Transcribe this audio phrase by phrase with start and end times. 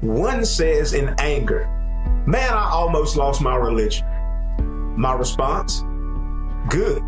[0.00, 1.66] One says in anger,
[2.26, 4.06] Man, I almost lost my religion.
[4.96, 5.82] My response,
[6.70, 7.02] Good.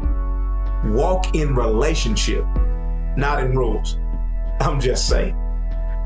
[0.92, 2.44] Walk in relationship,
[3.16, 3.96] not in rules.
[4.60, 5.36] I'm just saying.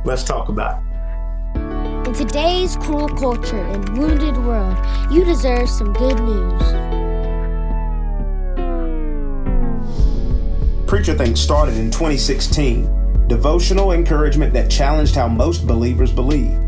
[0.04, 2.06] Let's talk about it.
[2.06, 4.76] In today's cruel culture and wounded world,
[5.10, 6.62] you deserve some good news.
[10.86, 13.26] Preacher Think started in 2016.
[13.26, 16.65] Devotional encouragement that challenged how most believers believe.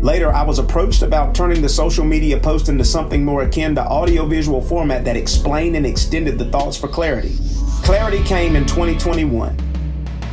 [0.00, 3.82] Later, I was approached about turning the social media post into something more akin to
[3.82, 7.36] audiovisual format that explained and extended the thoughts for clarity.
[7.82, 9.56] Clarity came in 2021.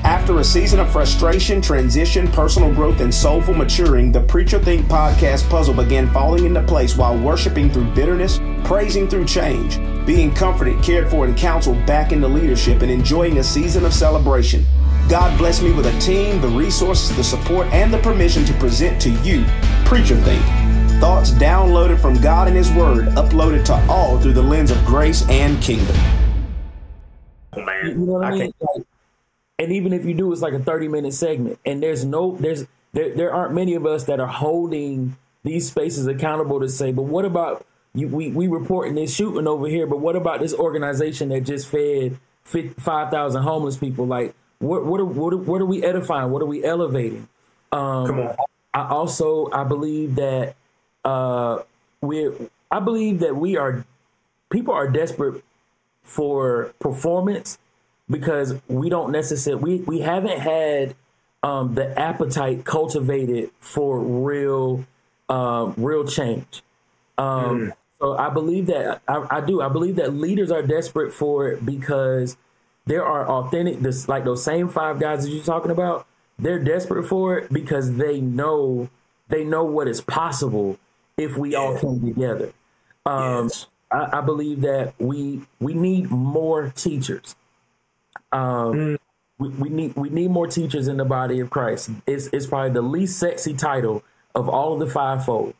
[0.04, 5.50] After a season of frustration, transition, personal growth, and soulful maturing, the Preacher Think podcast
[5.50, 11.10] puzzle began falling into place while worshiping through bitterness, praising through change, being comforted, cared
[11.10, 14.64] for, and counseled back into leadership, and enjoying a season of celebration.
[15.08, 19.00] God blessed me with a team, the resources, the support, and the permission to present
[19.04, 19.46] to you
[19.86, 20.44] Preacher Think.
[21.00, 25.24] Thoughts downloaded from God and His Word, uploaded to all through the lens of grace
[25.30, 25.96] and kingdom.
[27.56, 28.54] Man, you know what I, I mean?
[28.60, 28.86] Like,
[29.60, 31.60] and even if you do, it's like a 30 minute segment.
[31.66, 36.08] And there's no, there's, there, there aren't many of us that are holding these spaces
[36.08, 40.00] accountable to say, but what about you, we, we reporting this shooting over here, but
[40.00, 44.08] what about this organization that just fed 5,000 homeless people?
[44.08, 46.32] Like, what, what, are, what, are, what are we edifying?
[46.32, 47.28] What are we elevating?
[47.72, 48.36] Um, Come on.
[48.74, 50.56] I also, I believe that,
[51.04, 51.60] uh,
[52.02, 52.34] we're,
[52.70, 53.86] I believe that we are,
[54.50, 55.44] people are desperate
[56.04, 57.58] for performance
[58.10, 60.96] because we don't necessarily we, we haven't had
[61.44, 64.86] um, the appetite cultivated for real
[65.30, 66.64] uh, real change.
[67.18, 67.72] Um, mm.
[68.00, 69.62] So I believe that I, I, do.
[69.62, 72.38] I believe that leaders are desperate for it because
[72.86, 73.80] there are authentic.
[73.80, 76.08] This like those same five guys that you're talking about.
[76.38, 78.90] They're desperate for it because they know
[79.30, 80.78] they know what is possible
[81.18, 82.52] if we all come together.
[83.06, 83.68] Um, yes.
[83.92, 87.36] I, I believe that we we need more teachers.
[88.32, 88.42] Um,
[88.74, 88.98] mm.
[89.38, 91.90] we, we, need we need more teachers in the body of Christ.
[92.06, 95.54] It's it's probably the least sexy title of all of the fivefold.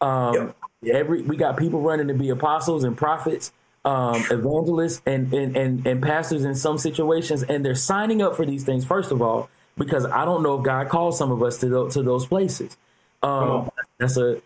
[0.00, 0.56] Um, yep.
[0.94, 3.52] Every we got people running to be apostles and prophets,
[3.84, 8.46] um, evangelists and, and and and pastors in some situations, and they're signing up for
[8.46, 8.84] these things.
[8.84, 11.94] First of all, because I don't know if God calls some of us to those,
[11.94, 12.76] to those places.
[13.22, 14.40] Um, that's a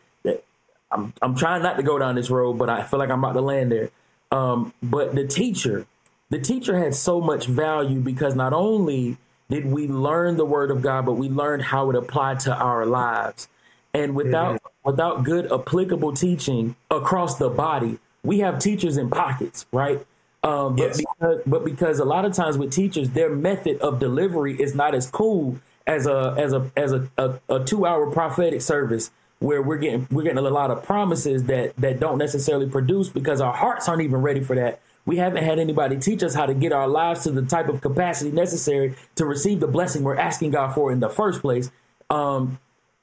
[0.90, 3.32] I'm I'm trying not to go down this road, but I feel like I'm about
[3.32, 3.90] to land there.
[4.30, 5.86] Um, but the teacher
[6.30, 9.16] the teacher had so much value because not only
[9.48, 12.84] did we learn the word of God, but we learned how it applied to our
[12.84, 13.48] lives.
[13.94, 20.04] And without without good applicable teaching across the body, we have teachers in pockets, right?
[20.42, 21.00] Um, yes.
[21.00, 24.74] but, because, but because a lot of times with teachers, their method of delivery is
[24.74, 29.10] not as cool as a as a as a, a, a two hour prophetic service
[29.38, 33.40] where we're getting we're getting a lot of promises that that don't necessarily produce because
[33.40, 36.52] our hearts aren't even ready for that we haven't had anybody teach us how to
[36.52, 40.50] get our lives to the type of capacity necessary to receive the blessing we're asking
[40.50, 41.70] God for in the first place.
[42.10, 42.58] Um,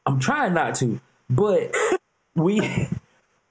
[0.05, 1.73] I'm trying not to, but
[2.35, 2.59] we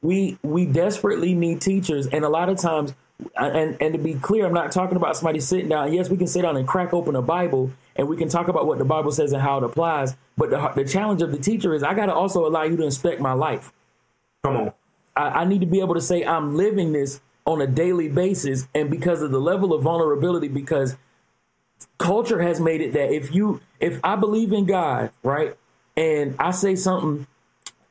[0.03, 2.93] we we desperately need teachers, and a lot of times,
[3.37, 5.93] and and to be clear, I'm not talking about somebody sitting down.
[5.93, 8.67] Yes, we can sit down and crack open a Bible, and we can talk about
[8.67, 10.17] what the Bible says and how it applies.
[10.37, 12.85] But the the challenge of the teacher is I got to also allow you to
[12.85, 13.73] inspect my life.
[14.43, 14.73] Come on,
[15.17, 18.69] I, I need to be able to say I'm living this on a daily basis
[18.75, 20.97] and because of the level of vulnerability because
[21.99, 25.57] culture has made it that if you if I believe in God, right?
[25.97, 27.27] And I say something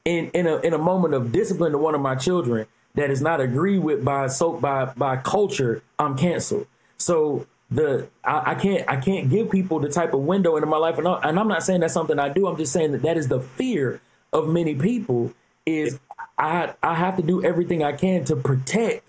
[0.06, 3.22] in in a in a moment of discipline to one of my children that is
[3.22, 6.68] not agreed with by so by by culture, I'm canceled.
[6.98, 10.78] So the I, I, can't I can't give people the type of window into my
[10.78, 12.48] life, and, and I'm not saying that's something I do.
[12.48, 14.02] I'm just saying that that is the fear
[14.34, 15.34] of many people.
[15.66, 16.00] Is
[16.38, 19.08] I I have to do everything I can to protect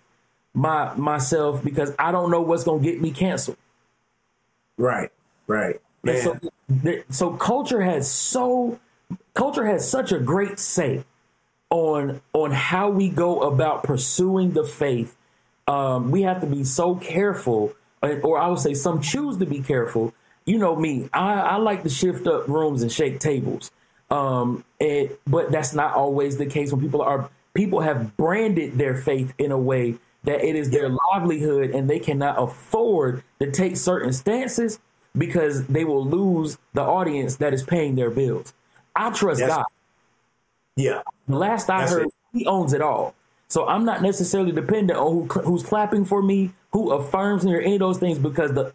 [0.54, 3.56] my myself because I don't know what's gonna get me canceled.
[4.76, 5.10] Right,
[5.46, 5.80] right.
[6.04, 6.38] So,
[7.10, 8.80] so culture has so
[9.34, 11.04] culture has such a great say
[11.70, 15.16] on on how we go about pursuing the faith.
[15.66, 17.72] Um, we have to be so careful,
[18.02, 20.12] or I would say some choose to be careful.
[20.44, 23.70] You know me, I, I like to shift up rooms and shake tables.
[24.10, 28.96] Um, and, but that's not always the case when people are people have branded their
[28.96, 33.76] faith in a way that it is their livelihood and they cannot afford to take
[33.76, 34.78] certain stances
[35.16, 38.54] because they will lose the audience that is paying their bills.
[38.94, 39.48] I trust yes.
[39.48, 39.64] God.
[40.76, 41.02] Yeah.
[41.28, 42.14] The last I That's heard, it.
[42.32, 43.14] He owns it all.
[43.48, 47.60] So I'm not necessarily dependent on who, who's clapping for me, who affirms me, or
[47.60, 48.72] any of those things because the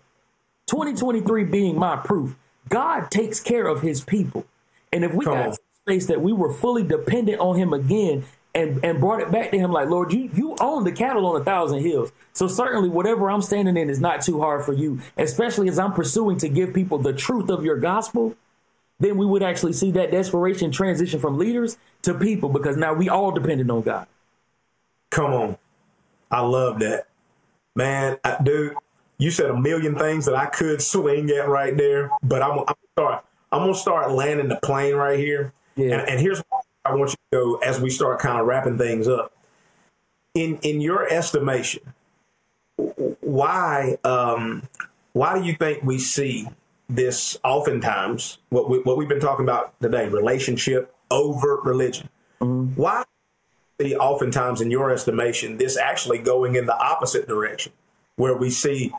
[0.68, 2.36] 2023 being my proof,
[2.70, 4.46] God takes care of His people.
[4.92, 5.56] And if we Come got on.
[5.84, 9.58] space that we were fully dependent on him again and, and brought it back to
[9.58, 12.12] him like, Lord, you, you own the cattle on a thousand hills.
[12.34, 15.94] So certainly whatever I'm standing in is not too hard for you, especially as I'm
[15.94, 18.36] pursuing to give people the truth of your gospel.
[19.00, 23.10] Then we would actually see that desperation transition from leaders to people because now we
[23.10, 24.08] all dependent on God.
[25.12, 25.58] Come on.
[26.32, 27.06] I love that.
[27.76, 28.76] Man, I, dude,
[29.20, 32.76] you said a million things that I could swing at right there, but I'm, I'm
[32.98, 33.26] start.
[33.52, 35.54] I'm gonna start landing the plane right here.
[35.76, 36.00] Yeah.
[36.00, 38.78] And, and here's what I want you to go as we start kind of wrapping
[38.78, 39.34] things up.
[40.34, 41.94] In in your estimation,
[43.22, 44.64] why um,
[45.14, 46.48] why do you think we see
[46.90, 52.10] this oftentimes what we, what we've been talking about today relationship over religion?
[52.42, 52.80] Mm-hmm.
[52.80, 53.04] Why
[53.80, 57.72] see oftentimes in your estimation this actually going in the opposite direction,
[58.16, 58.92] where we see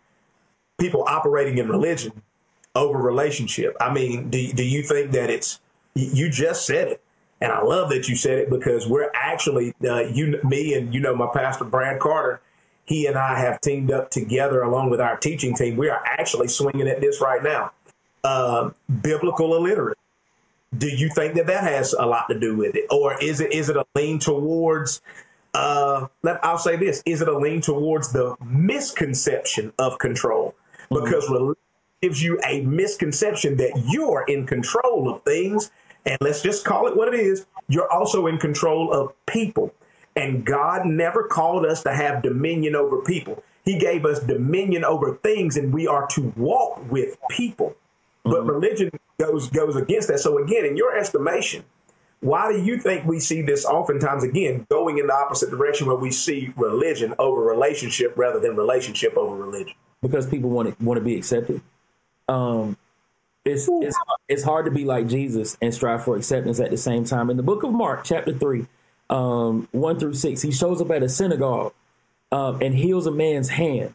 [0.79, 2.23] people operating in religion
[2.75, 3.76] over relationship.
[3.81, 5.61] I mean, do, do you think that it's,
[5.94, 7.02] you just said it.
[7.40, 11.00] And I love that you said it because we're actually, uh, you, me and, you
[11.00, 12.40] know, my pastor, Brad Carter,
[12.85, 15.76] he and I have teamed up together along with our teaching team.
[15.76, 17.73] We are actually swinging at this right now.
[18.24, 18.70] Uh,
[19.02, 19.98] biblical illiteracy.
[20.76, 23.52] Do you think that that has a lot to do with it, or is it
[23.52, 25.00] is it a lean towards?
[25.54, 30.54] Uh, let, I'll say this: is it a lean towards the misconception of control?
[30.90, 31.52] Because mm-hmm
[32.00, 35.70] gives you a misconception that you're in control of things.
[36.06, 37.46] And let's just call it what it is.
[37.68, 39.74] You're also in control of people.
[40.16, 43.42] And God never called us to have dominion over people.
[43.64, 47.76] He gave us dominion over things, and we are to walk with people.
[48.28, 48.46] Mm-hmm.
[48.46, 50.19] But religion goes goes against that.
[50.20, 51.64] So again, in your estimation,
[52.20, 55.96] why do you think we see this oftentimes again going in the opposite direction where
[55.96, 59.75] we see religion over relationship rather than relationship over religion?
[60.02, 61.60] Because people want to want to be accepted
[62.28, 62.76] um,
[63.44, 63.96] it's, it's
[64.28, 67.30] it's hard to be like Jesus and strive for acceptance at the same time.
[67.30, 68.66] In the book of Mark, chapter three,
[69.08, 71.72] um, one through six, he shows up at a synagogue
[72.30, 73.94] um, and heals a man's hand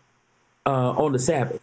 [0.65, 1.62] uh, on the Sabbath.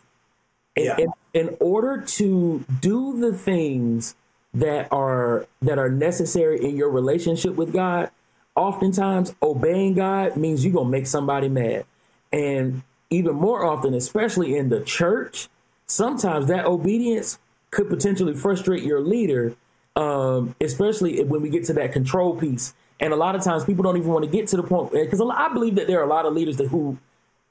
[0.84, 0.96] Yeah.
[0.98, 4.14] In, in order to do the things
[4.54, 8.10] that are that are necessary in your relationship with God,
[8.56, 11.84] oftentimes obeying God means you're gonna make somebody mad,
[12.32, 15.48] and even more often, especially in the church
[15.90, 17.38] sometimes that obedience
[17.70, 19.54] could potentially frustrate your leader,
[19.96, 22.74] um, especially when we get to that control piece.
[23.00, 25.20] And a lot of times people don't even want to get to the point because
[25.20, 26.98] I believe that there are a lot of leaders that who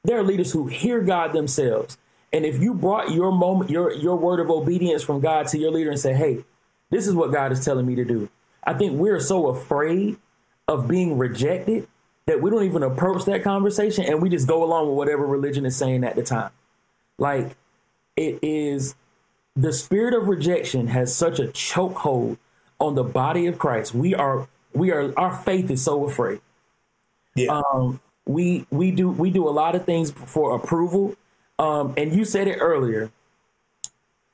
[0.03, 1.97] there are leaders who hear God themselves.
[2.31, 5.71] And if you brought your moment, your your word of obedience from God to your
[5.71, 6.45] leader and say, "Hey,
[6.89, 8.29] this is what God is telling me to do,"
[8.63, 10.17] I think we're so afraid
[10.67, 11.87] of being rejected
[12.27, 15.65] that we don't even approach that conversation and we just go along with whatever religion
[15.65, 16.51] is saying at the time.
[17.17, 17.57] Like
[18.15, 18.95] it is
[19.55, 22.37] the spirit of rejection has such a chokehold
[22.79, 23.93] on the body of Christ.
[23.95, 26.39] We are we are our faith is so afraid.
[27.35, 27.61] Yeah.
[27.73, 31.15] Um, we we do we do a lot of things for approval.
[31.59, 33.11] Um, and you said it earlier.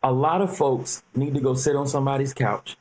[0.04, 2.77] A lot of folks need to go sit on somebody's couch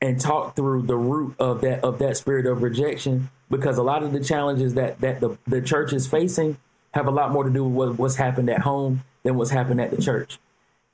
[0.00, 4.02] and talk through the root of that of that spirit of rejection because a lot
[4.02, 6.58] of the challenges that that the, the church is facing
[6.92, 9.80] have a lot more to do with what, what's happened at home than what's happened
[9.80, 10.38] at the church.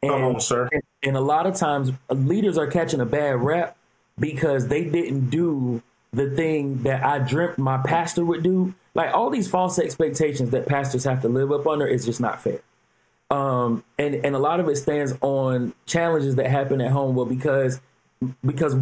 [0.01, 0.69] And, Come on, sir.
[0.71, 3.77] And, and a lot of times, leaders are catching a bad rap
[4.19, 5.83] because they didn't do
[6.13, 8.75] the thing that I dreamt my pastor would do.
[8.95, 12.41] Like all these false expectations that pastors have to live up under is just not
[12.41, 12.61] fair.
[13.31, 17.15] Um, and and a lot of it stands on challenges that happen at home.
[17.15, 17.81] Well, because
[18.45, 18.77] because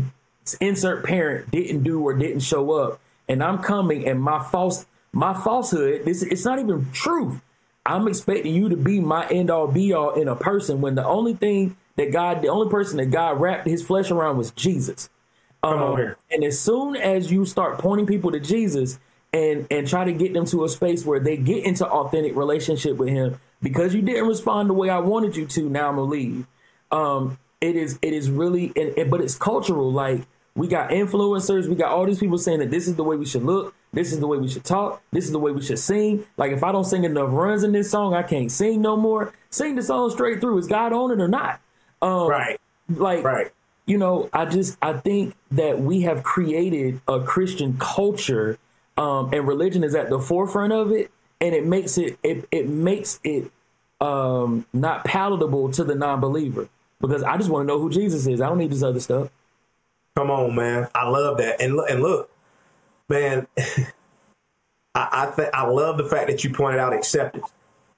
[0.61, 5.35] insert parent didn't do or didn't show up, and I'm coming and my false my
[5.35, 6.05] falsehood.
[6.05, 7.41] This it's not even truth.
[7.85, 11.05] I'm expecting you to be my end all be all in a person when the
[11.05, 15.09] only thing that God, the only person that God wrapped his flesh around was Jesus.
[15.63, 18.99] Um, and as soon as you start pointing people to Jesus
[19.33, 22.97] and and try to get them to a space where they get into authentic relationship
[22.97, 26.11] with Him, because you didn't respond the way I wanted you to, now I'm gonna
[26.11, 26.47] leave.
[26.91, 28.73] Um, it is it is really,
[29.09, 29.93] but it's cultural.
[29.93, 30.23] Like
[30.55, 33.27] we got influencers, we got all these people saying that this is the way we
[33.27, 35.03] should look, this is the way we should talk.
[35.11, 36.27] This is the way we should sing.
[36.37, 39.33] Like if I don't sing enough runs in this song, I can't sing no more.
[39.49, 40.59] Sing the song straight through.
[40.59, 41.61] Is God on it or not?
[42.03, 42.61] Um, right.
[42.91, 43.51] Like right.
[43.87, 48.59] You know, I just I think that we have created a Christian culture,
[48.99, 52.69] um, and religion is at the forefront of it, and it makes it it it
[52.69, 53.51] makes it
[54.01, 56.69] um, not palatable to the non-believer
[57.01, 58.41] because I just want to know who Jesus is.
[58.41, 59.31] I don't need this other stuff.
[60.15, 60.89] Come on, man.
[60.95, 61.61] I love that.
[61.61, 62.31] And look, and look,
[63.09, 63.93] man, I
[64.95, 67.51] I, th- I love the fact that you pointed out acceptance,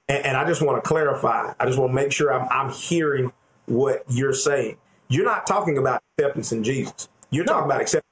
[0.07, 1.53] and, and I just want to clarify.
[1.59, 3.31] I just want to make sure I'm I'm hearing
[3.65, 4.77] what you're saying.
[5.07, 7.07] You're not talking about acceptance in Jesus.
[7.31, 7.53] You're no.
[7.53, 8.05] talking about acceptance.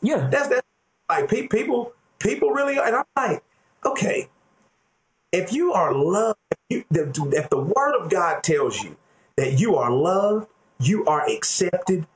[0.00, 0.64] Yeah, that's that.
[1.08, 3.42] Like people, people really, and I'm like,
[3.84, 4.28] okay,
[5.32, 8.96] if you are loved, if, you, if the Word of God tells you
[9.36, 10.46] that you are loved,
[10.78, 12.06] you are accepted,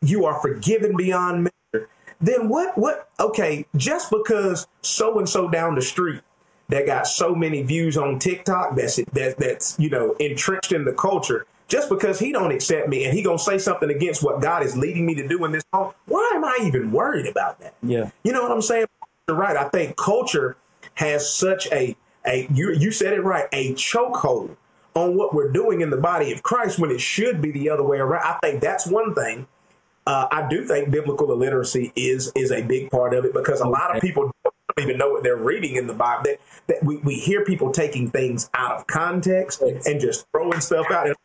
[0.00, 1.88] you are forgiven beyond measure,
[2.20, 2.78] then what?
[2.78, 3.08] What?
[3.18, 6.22] Okay, just because so and so down the street
[6.68, 10.92] that got so many views on TikTok that's that, that's you know entrenched in the
[10.92, 14.62] culture just because he don't accept me and he gonna say something against what God
[14.62, 17.74] is leading me to do in this home, why am I even worried about that?
[17.82, 18.10] Yeah.
[18.24, 18.86] You know what I'm saying?
[19.26, 19.56] You're right.
[19.56, 20.56] I think culture
[20.94, 21.96] has such a
[22.26, 24.56] a you you said it right, a chokehold
[24.94, 27.82] on what we're doing in the body of Christ when it should be the other
[27.82, 28.22] way around.
[28.24, 29.46] I think that's one thing.
[30.06, 33.68] Uh, I do think biblical illiteracy is is a big part of it because a
[33.68, 36.24] lot of people don't even know what they're reading in the Bible.
[36.24, 40.86] That, that we, we hear people taking things out of context and just throwing stuff
[40.90, 41.06] out.
[41.06, 41.16] And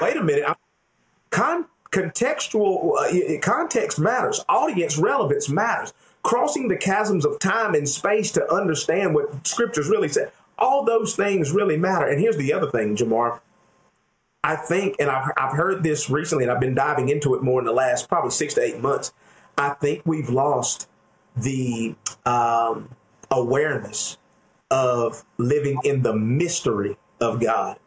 [0.00, 0.44] wait a minute,
[1.30, 4.44] con- contextual uh, context matters.
[4.48, 5.92] Audience relevance matters.
[6.24, 10.32] Crossing the chasms of time and space to understand what scriptures really said.
[10.58, 12.06] All those things really matter.
[12.06, 13.40] And here's the other thing, Jamar.
[14.42, 17.60] I think, and I've, I've heard this recently, and I've been diving into it more
[17.60, 19.12] in the last probably six to eight months.
[19.56, 20.88] I think we've lost
[21.36, 21.94] the
[22.26, 22.88] um,
[23.30, 24.16] awareness
[24.70, 27.78] of living in the mystery of God.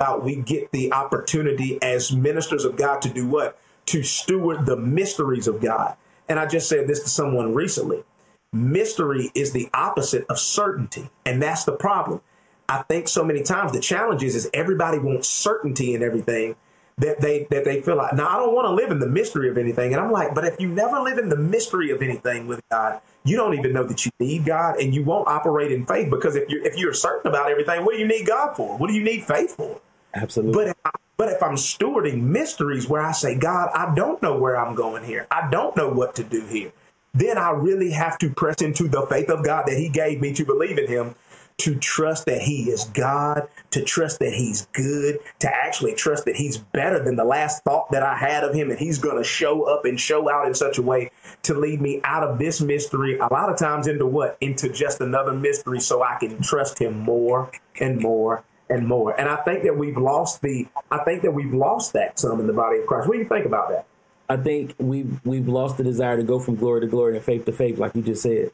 [0.00, 3.58] About we get the opportunity as ministers of God to do what?
[3.86, 5.96] To steward the mysteries of God.
[6.28, 8.04] And I just said this to someone recently.
[8.52, 11.10] Mystery is the opposite of certainty.
[11.24, 12.20] And that's the problem.
[12.68, 16.56] I think so many times the challenge is, is everybody wants certainty in everything
[16.98, 19.48] that they that they feel like now I don't want to live in the mystery
[19.48, 19.94] of anything.
[19.94, 23.00] And I'm like, but if you never live in the mystery of anything with God,
[23.24, 26.36] you don't even know that you need God and you won't operate in faith because
[26.36, 28.76] if you if you're certain about everything, what do you need God for?
[28.76, 29.80] What do you need faith for?
[30.14, 30.72] Absolutely.
[30.74, 34.76] But but if I'm stewarding mysteries where I say, God, I don't know where I'm
[34.76, 35.26] going here.
[35.32, 36.72] I don't know what to do here.
[37.12, 40.32] Then I really have to press into the faith of God that He gave me
[40.34, 41.16] to believe in Him,
[41.58, 46.36] to trust that He is God, to trust that He's good, to actually trust that
[46.36, 49.24] He's better than the last thought that I had of Him, and He's going to
[49.24, 51.10] show up and show out in such a way
[51.42, 54.36] to lead me out of this mystery, a lot of times into what?
[54.40, 59.18] Into just another mystery so I can trust Him more and more and more.
[59.18, 62.46] And I think that we've lost the I think that we've lost that some in
[62.46, 63.08] the body of Christ.
[63.08, 63.86] What do you think about that?
[64.28, 67.44] I think we've we've lost the desire to go from glory to glory and faith
[67.46, 68.50] to faith, like you just said.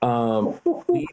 [0.00, 1.06] Um, we,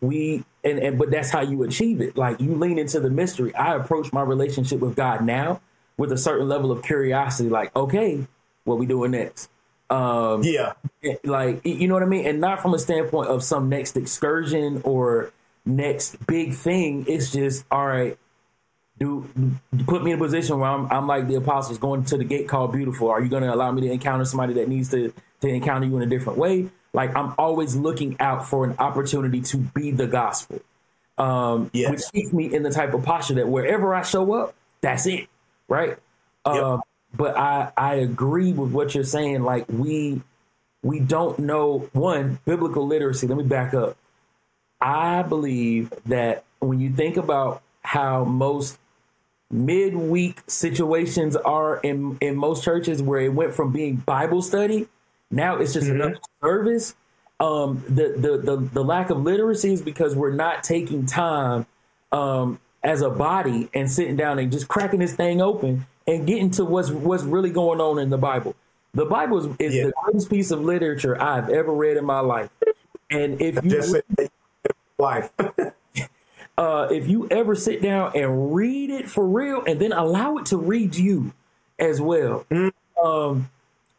[0.00, 2.16] we and, and but that's how you achieve it.
[2.16, 3.54] Like you lean into the mystery.
[3.54, 5.60] I approach my relationship with God now
[5.96, 7.48] with a certain level of curiosity.
[7.48, 8.26] Like, okay,
[8.64, 9.48] what we doing next?
[9.88, 10.72] Um, yeah,
[11.24, 14.82] like you know what I mean, and not from a standpoint of some next excursion
[14.84, 15.32] or
[15.66, 17.04] next big thing.
[17.08, 18.16] It's just all right.
[18.98, 19.28] Do,
[19.86, 22.48] put me in a position where I'm, I'm like the apostles going to the gate
[22.48, 23.10] called beautiful.
[23.10, 25.96] Are you going to allow me to encounter somebody that needs to to encounter you
[25.96, 26.70] in a different way?
[26.94, 30.60] Like I'm always looking out for an opportunity to be the gospel.
[31.18, 31.90] Um, yes.
[31.90, 35.28] which keeps me in the type of posture that wherever I show up, that's it,
[35.66, 35.96] right?
[36.46, 36.54] Yep.
[36.54, 36.82] Um,
[37.14, 39.42] but I I agree with what you're saying.
[39.42, 40.22] Like we
[40.82, 43.26] we don't know one biblical literacy.
[43.26, 43.96] Let me back up.
[44.80, 48.78] I believe that when you think about how most
[49.50, 54.88] midweek situations are in in most churches where it went from being Bible study,
[55.30, 56.00] now it's just mm-hmm.
[56.00, 56.94] another service.
[57.38, 61.66] Um, the, the the the lack of literacy is because we're not taking time
[62.12, 66.50] um, as a body and sitting down and just cracking this thing open and getting
[66.52, 68.54] to what's what's really going on in the Bible.
[68.94, 69.86] The Bible is, is yeah.
[69.86, 72.48] the greatest piece of literature I've ever read in my life.
[73.10, 73.94] And if you just
[74.98, 75.30] life.
[76.58, 80.46] uh, if you ever sit down and read it for real, and then allow it
[80.46, 81.32] to read you
[81.78, 82.72] as well, mm.
[83.02, 83.50] um,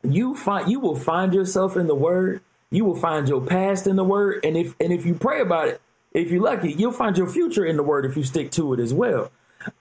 [0.04, 2.42] you find you will find yourself in the Word.
[2.70, 5.70] You will find your past in the Word, and if and if you pray about
[5.70, 5.82] it,
[6.13, 8.80] if you're lucky, you'll find your future in the Word if you stick to it
[8.80, 9.32] as well.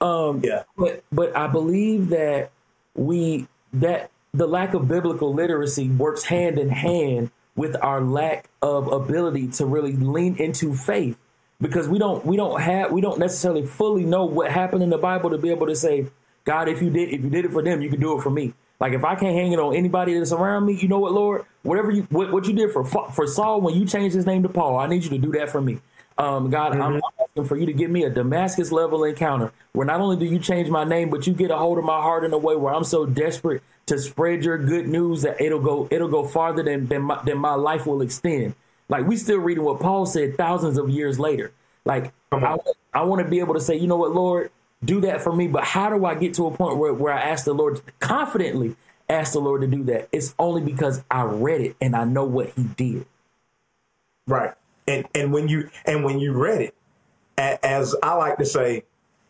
[0.01, 0.65] Um, yeah.
[0.77, 2.51] But but I believe that
[2.95, 8.93] we that the lack of biblical literacy works hand in hand with our lack of
[8.93, 11.19] ability to really lean into faith
[11.61, 14.99] because we don't we don't have we don't necessarily fully know what happened in the
[14.99, 16.07] Bible to be able to say,
[16.45, 18.31] God, if you did if you did it for them, you can do it for
[18.31, 18.55] me.
[18.79, 21.47] Like if I can't hang it on anybody that's around me, you know what, Lord,
[21.63, 24.49] whatever you what, what you did for for Saul when you changed his name to
[24.49, 25.81] Paul, I need you to do that for me.
[26.19, 26.83] Um, God, mm-hmm.
[26.83, 30.25] I'm asking for you to give me a Damascus level encounter where not only do
[30.25, 32.57] you change my name, but you get a hold of my heart in a way
[32.57, 36.63] where I'm so desperate to spread your good news that it'll go it'll go farther
[36.63, 38.55] than than my, than my life will extend.
[38.89, 41.53] Like we still reading what Paul said thousands of years later.
[41.85, 42.57] Like I,
[42.95, 44.51] I want to be able to say, you know what, Lord,
[44.85, 45.49] do that for me.
[45.49, 48.75] But how do I get to a point where, where I ask the Lord confidently
[49.09, 50.09] ask the Lord to do that.
[50.13, 53.07] It's only because I read it and I know what He did.
[54.27, 54.55] Right.
[54.87, 56.75] And and when you and when you read it,
[57.39, 58.85] as I like to say,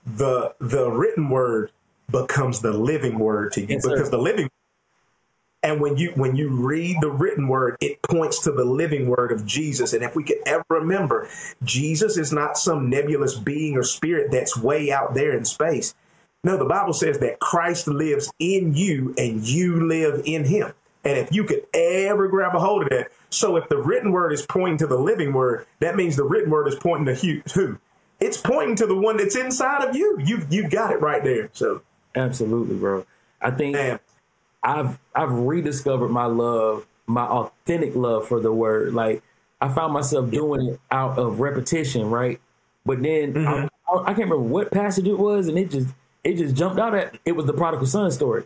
[0.06, 1.72] the the written word
[2.10, 4.10] becomes the living word to you yes, because sir.
[4.10, 4.48] the living
[5.62, 9.32] and when you when you read the written word it points to the living word
[9.32, 9.92] of jesus.
[9.92, 11.28] And if we could ever remember
[11.64, 15.94] jesus is not some nebulous being or spirit that's way out there in space.
[16.44, 20.72] No the bible says that christ lives in you and you live in him.
[21.04, 24.32] And if you could ever grab a hold of that so if the written word
[24.32, 27.78] is pointing to the living word that means the written word is pointing to who
[28.18, 31.50] it's pointing to the one that's inside of you you've you've got it right there
[31.52, 31.82] so
[32.14, 33.04] absolutely bro
[33.40, 33.98] i think Damn
[34.66, 38.92] I've I've rediscovered my love, my authentic love for the word.
[38.94, 39.22] Like
[39.60, 42.40] I found myself doing it out of repetition, right?
[42.84, 43.96] But then mm-hmm.
[43.96, 45.88] I, I, can't remember what passage it was, and it just
[46.24, 48.44] it just jumped out at it was the prodigal son story.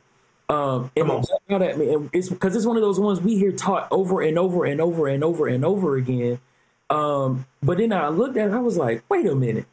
[0.51, 3.37] Um, and it out at me, and it's because it's one of those ones we
[3.37, 6.41] hear taught over and over and over and over and over again.
[6.91, 9.67] Um, but then I looked at it, I was like, wait a minute.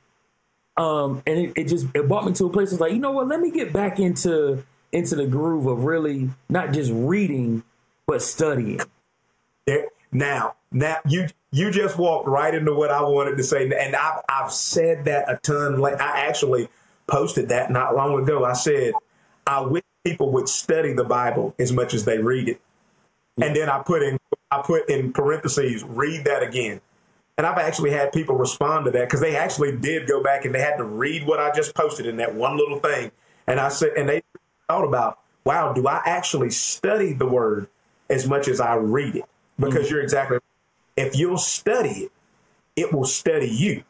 [0.78, 2.70] Um, and it, it just it brought me to a place.
[2.70, 3.28] I was like, you know what?
[3.28, 7.64] Let me get back into into the groove of really not just reading
[8.06, 8.80] but studying.
[9.66, 13.96] There, now, now you you just walked right into what I wanted to say, and
[13.96, 15.80] I've I've said that a ton.
[15.80, 16.70] Like I actually
[17.08, 18.46] posted that not long ago.
[18.46, 18.94] I said
[19.48, 22.62] I wish people would study the Bible as much as they read it,
[23.42, 26.82] and then I put in I put in parentheses read that again.
[27.38, 30.56] And I've actually had people respond to that because they actually did go back and
[30.56, 33.12] they had to read what I just posted in that one little thing.
[33.46, 34.24] And I said, and they
[34.68, 37.68] thought about, wow, do I actually study the word
[38.10, 39.26] as much as I read it?
[39.60, 39.94] Because mm-hmm.
[39.94, 40.40] you're exactly
[40.96, 42.12] if you'll study it,
[42.76, 43.84] it will study you.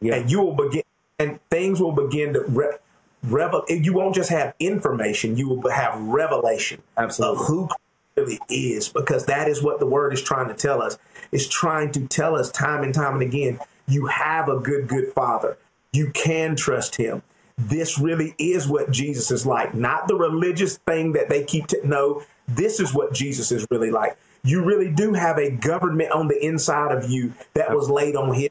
[0.00, 0.16] Yeah.
[0.16, 0.82] And you will begin
[1.20, 2.78] and things will begin to re-
[3.24, 7.40] revel you won't just have information, you will have revelation Absolutely.
[7.40, 7.68] of who
[8.16, 10.98] really is because that is what the word is trying to tell us.
[11.32, 15.12] It's trying to tell us time and time and again, you have a good good
[15.12, 15.58] father.
[15.92, 17.22] You can trust him
[17.58, 21.86] this really is what Jesus is like, not the religious thing that they keep to
[21.86, 22.22] know.
[22.46, 24.16] This is what Jesus is really like.
[24.44, 28.32] You really do have a government on the inside of you that was laid on
[28.32, 28.50] him.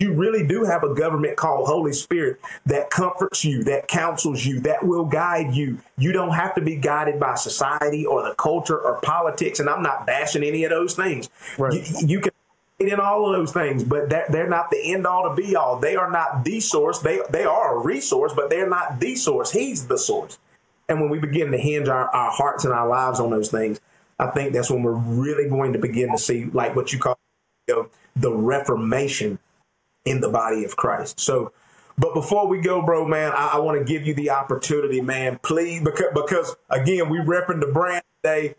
[0.00, 4.60] You really do have a government called Holy Spirit that comforts you, that counsels you,
[4.60, 5.78] that will guide you.
[5.96, 9.60] You don't have to be guided by society or the culture or politics.
[9.60, 11.30] And I'm not bashing any of those things.
[11.58, 11.74] Right.
[11.74, 12.32] You, you can
[12.80, 15.78] in all of those things, but they're, they're not the end all to be all.
[15.78, 16.98] They are not the source.
[16.98, 19.52] They they are a resource, but they're not the source.
[19.52, 20.38] He's the source.
[20.88, 23.80] And when we begin to hinge our, our hearts and our lives on those things,
[24.18, 27.18] I think that's when we're really going to begin to see like what you call
[27.68, 29.38] you know, the reformation
[30.04, 31.20] in the body of Christ.
[31.20, 31.52] So,
[31.96, 35.38] but before we go, bro, man, I, I want to give you the opportunity, man,
[35.42, 38.54] please, because because again, we repping the brand today.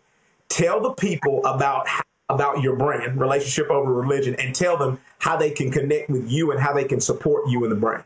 [0.48, 1.86] Tell the people about
[2.28, 6.50] about your brand, relationship over religion, and tell them how they can connect with you
[6.50, 8.04] and how they can support you in the brand.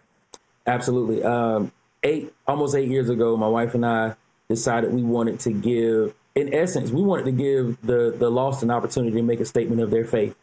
[0.67, 1.23] Absolutely.
[1.23, 1.73] Um,
[2.03, 4.15] eight, almost eight years ago, my wife and I
[4.49, 8.71] decided we wanted to give, in essence, we wanted to give the the lost an
[8.71, 10.35] opportunity to make a statement of their faith.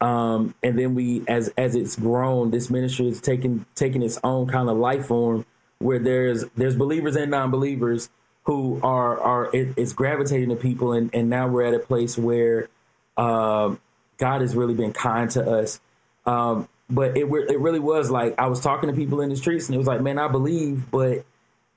[0.00, 4.46] Um, and then we, as as it's grown, this ministry is taking taking its own
[4.48, 5.44] kind of life form,
[5.78, 8.08] where there's there's believers and non-believers
[8.44, 12.16] who are are it, it's gravitating to people, and and now we're at a place
[12.16, 12.68] where
[13.16, 13.78] um,
[14.16, 15.80] God has really been kind to us.
[16.24, 19.66] Um, but it it really was like I was talking to people in the streets,
[19.66, 21.24] and it was like, man, I believe, but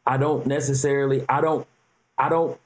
[0.06, 1.68] I don't necessarily, I don't,
[2.18, 2.60] I don't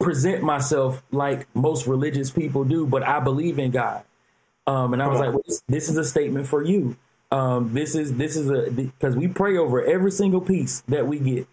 [0.00, 4.04] present myself like most religious people do, but I believe in God.
[4.66, 6.96] Um, and I was like, well, this, this, is a statement for you.
[7.30, 11.18] Um, this is this is a because we pray over every single piece that we
[11.18, 11.48] get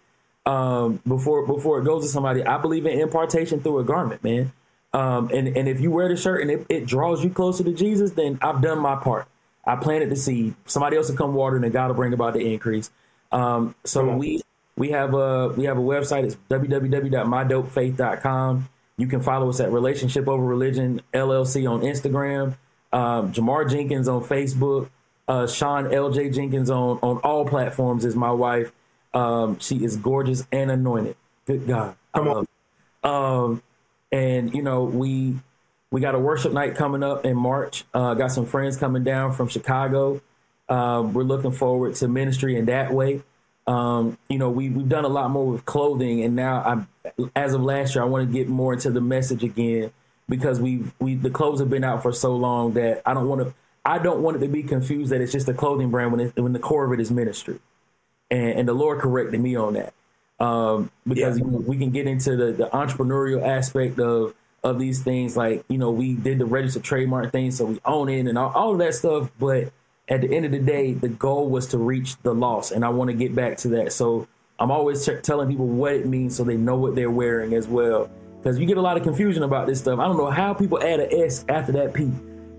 [0.45, 2.43] um, before before it goes to somebody.
[2.43, 4.51] I believe in impartation through a garment, man.
[4.93, 7.71] Um, and, and if you wear the shirt and it, it, draws you closer to
[7.71, 9.27] Jesus, then I've done my part.
[9.63, 10.55] I planted the seed.
[10.65, 12.89] Somebody else will come water and God will bring about the increase.
[13.31, 14.41] Um, so we
[14.75, 16.23] we have a we have a website.
[16.23, 18.69] It's www.mydopefaith.com.
[18.97, 22.55] You can follow us at Relationship Over Religion LLC on Instagram.
[22.91, 24.89] Um, Jamar Jenkins on Facebook.
[25.27, 28.71] Uh, Sean LJ Jenkins on on all platforms is my wife.
[29.13, 31.15] Um, she is gorgeous and anointed.
[31.45, 31.95] Good God.
[32.15, 32.47] Come on.
[33.03, 33.63] Um,
[34.11, 35.35] and you know we
[35.91, 37.83] we got a worship night coming up in March.
[37.93, 40.21] Uh, got some friends coming down from Chicago.
[40.67, 43.21] Um, we're looking forward to ministry in that way.
[43.65, 47.53] Um, you know, we, we've done a lot more with clothing, and now I'm, as
[47.53, 49.91] of last year, I want to get more into the message again
[50.29, 53.41] because we we the clothes have been out for so long that I don't want
[53.41, 53.53] to
[53.85, 56.35] I don't want it to be confused that it's just a clothing brand when it,
[56.37, 57.59] when the core of it is ministry,
[58.31, 59.93] and, and the Lord corrected me on that.
[60.39, 61.45] um, because yeah.
[61.45, 65.35] you know, we can get into the, the entrepreneurial aspect of of these things.
[65.37, 68.51] Like you know, we did the registered trademark thing, so we own it and all,
[68.51, 69.31] all that stuff.
[69.39, 69.71] But
[70.07, 72.89] at the end of the day, the goal was to reach the loss, and I
[72.89, 73.93] want to get back to that.
[73.93, 74.27] So
[74.59, 77.67] I'm always t- telling people what it means so they know what they're wearing as
[77.67, 78.09] well.
[78.39, 79.99] Because you get a lot of confusion about this stuff.
[79.99, 82.09] I don't know how people add an S after that P.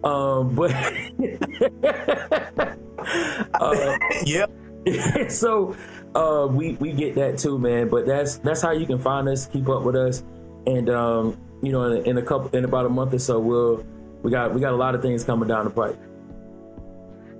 [0.05, 0.73] Um, but
[3.55, 4.51] uh, yep.
[5.31, 5.77] so
[6.15, 7.89] uh, we we get that too, man.
[7.89, 10.23] But that's that's how you can find us, keep up with us,
[10.67, 13.85] and um, you know, in, in a couple in about a month or so, we'll
[14.23, 15.99] we got we got a lot of things coming down the pipe.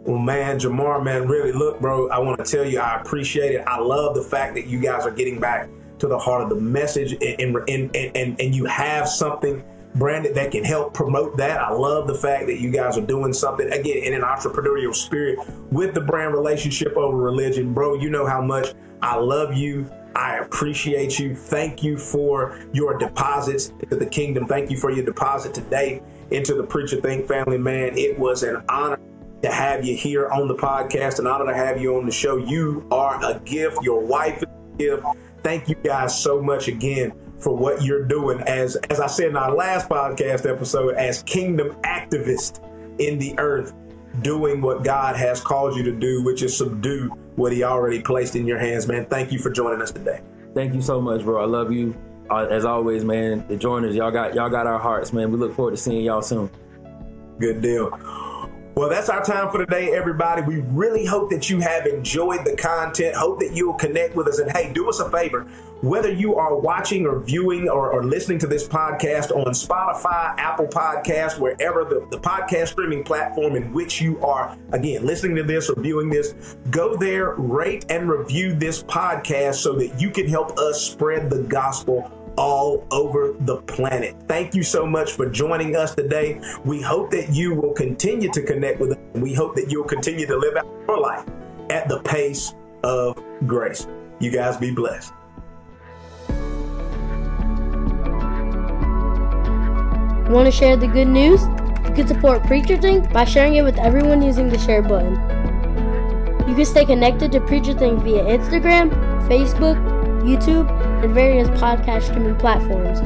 [0.05, 2.09] Well, man, Jamar, man, really look, bro.
[2.09, 3.65] I want to tell you, I appreciate it.
[3.67, 5.69] I love the fact that you guys are getting back
[6.01, 10.35] to the heart of the message, and and and and, and you have something branded
[10.37, 11.61] that can help promote that.
[11.61, 15.39] I love the fact that you guys are doing something again in an entrepreneurial spirit
[15.71, 17.95] with the brand relationship over religion, bro.
[17.95, 19.91] You know how much I love you.
[20.15, 21.35] I appreciate you.
[21.35, 24.47] Thank you for your deposits to the kingdom.
[24.47, 27.97] Thank you for your deposit today into the Preacher Think family, man.
[27.97, 28.99] It was an honor
[29.43, 32.37] to have you here on the podcast, an honor to have you on the show.
[32.37, 33.79] You are a gift.
[33.83, 35.07] Your wife is a gift.
[35.43, 38.41] Thank you guys so much again for what you're doing.
[38.43, 42.61] As as I said in our last podcast episode as kingdom activists
[42.99, 43.75] in the earth
[44.23, 48.37] doing what God has called you to do which is subdue what he already placed
[48.37, 49.07] in your hands man.
[49.07, 50.21] Thank you for joining us today.
[50.55, 51.43] Thank you so much bro.
[51.43, 51.97] I love you
[52.29, 53.47] uh, as always man.
[53.49, 55.31] The joiners y'all got y'all got our hearts man.
[55.31, 56.51] We look forward to seeing y'all soon.
[57.39, 58.30] Good deal
[58.77, 60.43] well, that's our time for today, everybody.
[60.43, 63.17] We really hope that you have enjoyed the content.
[63.17, 64.39] Hope that you'll connect with us.
[64.39, 65.43] And hey, do us a favor.
[65.83, 70.67] Whether you are watching or viewing or, or listening to this podcast on Spotify, Apple
[70.67, 75.69] Podcast, wherever the, the podcast streaming platform in which you are, again, listening to this
[75.69, 80.59] or viewing this, go there, rate and review this podcast so that you can help
[80.59, 84.17] us spread the gospel all over the planet.
[84.27, 86.41] Thank you so much for joining us today.
[86.65, 88.99] We hope that you will continue to connect with us.
[89.13, 91.27] We hope that you'll continue to live out your life
[91.69, 93.87] at the pace of grace.
[94.21, 95.13] You guys be blessed.
[100.31, 101.43] Want to share the good news?
[101.85, 105.15] You can support Preacher Think by sharing it with everyone using the share button.
[106.49, 108.91] You can stay connected to Preacher Think via Instagram,
[109.29, 109.90] Facebook,
[110.21, 110.71] YouTube,
[111.03, 113.01] and various podcast streaming platforms.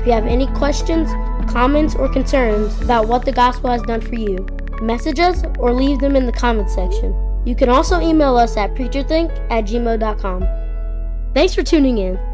[0.00, 1.08] If you have any questions,
[1.50, 4.46] comments, or concerns about what the gospel has done for you,
[4.80, 7.14] message us or leave them in the comments section.
[7.44, 10.46] You can also email us at preacherthink at gmail.com.
[11.34, 12.31] Thanks for tuning in.